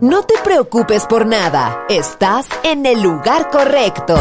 No 0.00 0.22
te 0.22 0.32
preocupes 0.42 1.04
por 1.04 1.26
nada, 1.26 1.84
estás 1.90 2.46
en 2.62 2.86
el 2.86 3.02
lugar 3.02 3.50
correcto. 3.50 4.16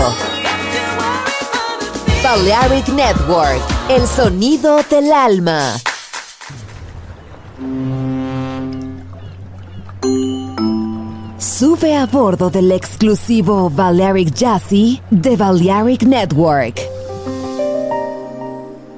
Balearic 2.21 2.89
Network, 2.89 3.61
el 3.87 4.05
sonido 4.05 4.81
del 4.89 5.09
alma. 5.13 5.75
Sube 11.37 11.95
a 11.95 12.05
bordo 12.07 12.49
del 12.49 12.73
exclusivo 12.73 13.69
Balearic 13.69 14.33
Jazzy 14.33 15.01
de 15.09 15.37
Balearic 15.37 16.03
Network. 16.03 16.77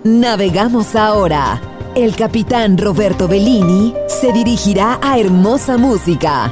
Navegamos 0.04 0.96
ahora. 0.96 1.62
El 1.94 2.16
capitán 2.16 2.78
Roberto 2.78 3.28
Bellini 3.28 3.94
se 4.08 4.32
dirigirá 4.32 4.98
a 5.04 5.20
hermosa 5.20 5.78
música 5.78 6.52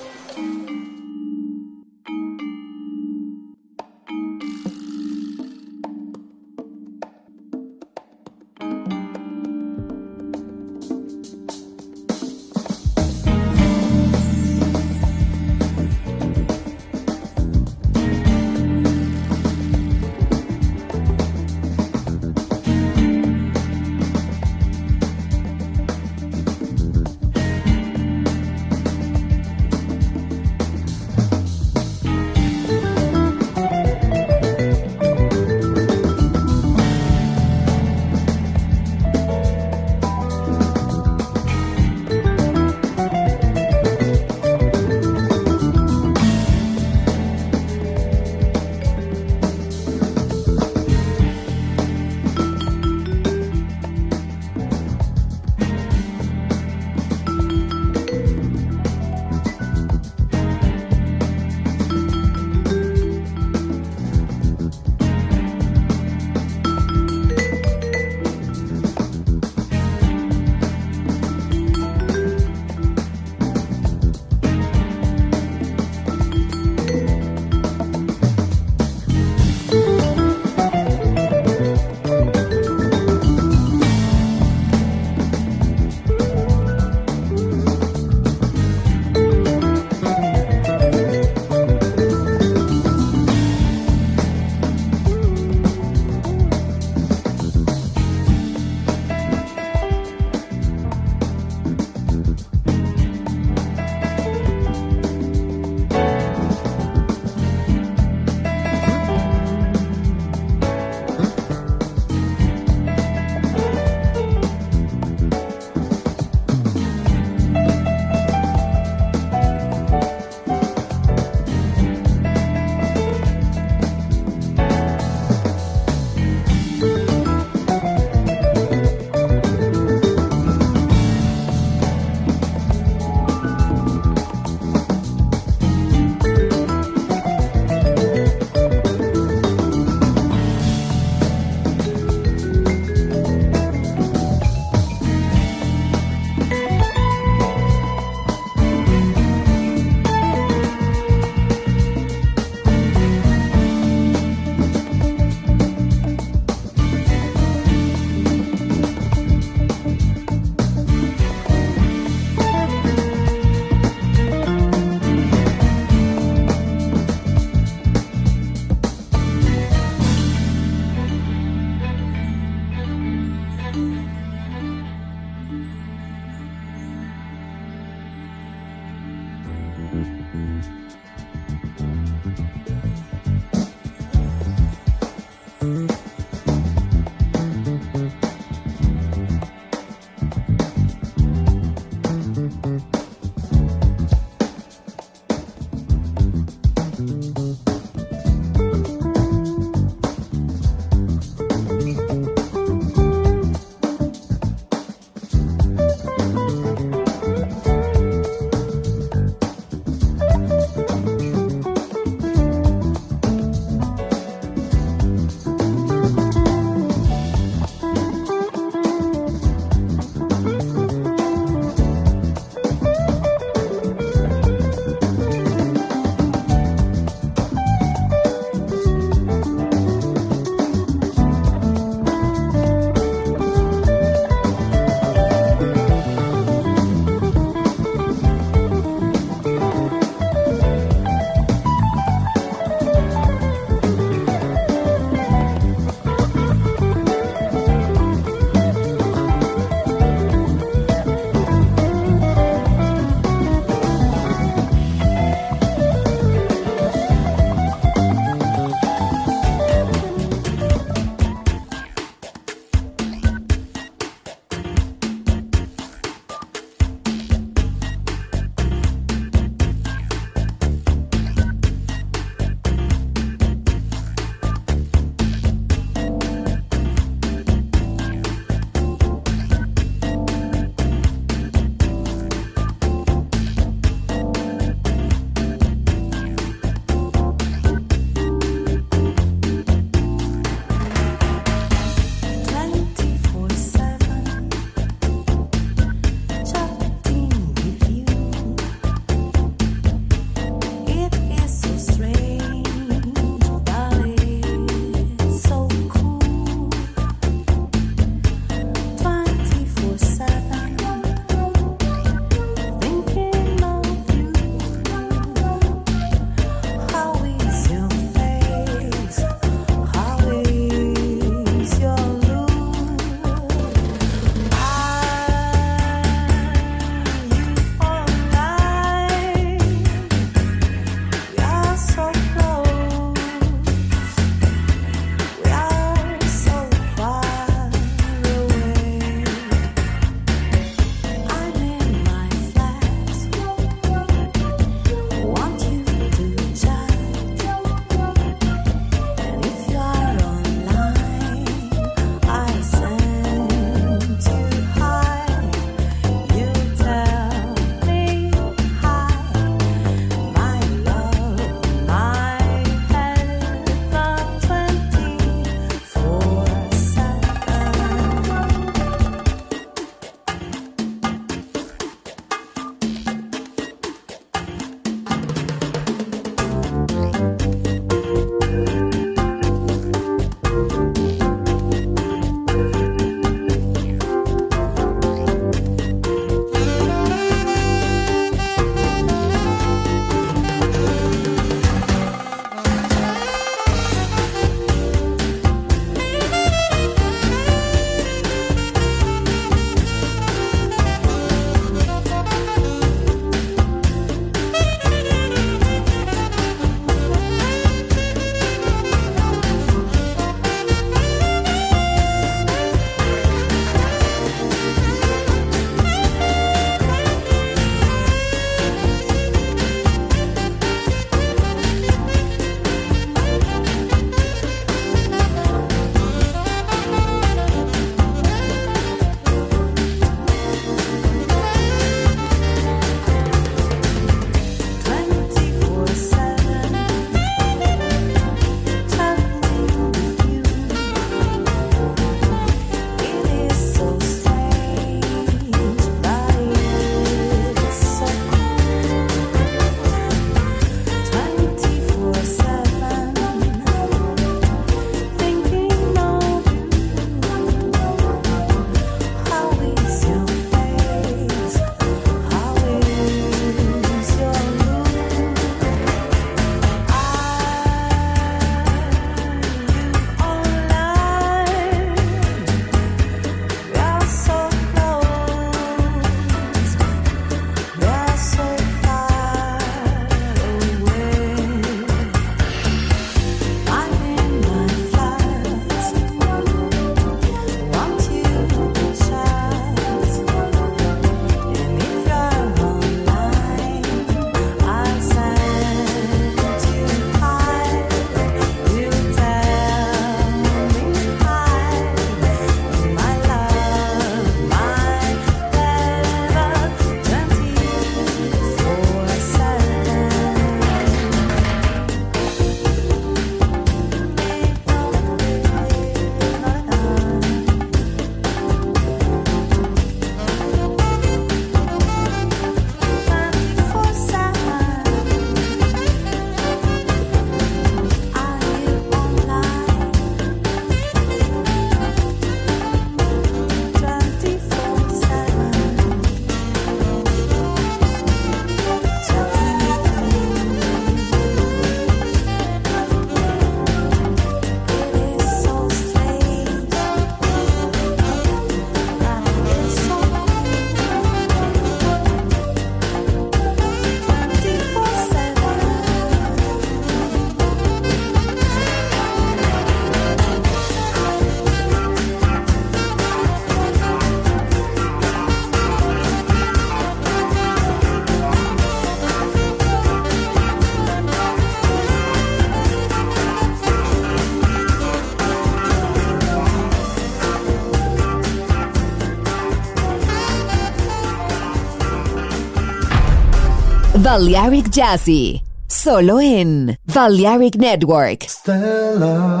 Balearic 584.11 584.69
Jazzy, 584.69 585.41
solo 585.67 586.19
en 586.19 586.77
Balearic 586.93 587.55
Network. 587.55 588.25
Stella. 588.27 589.40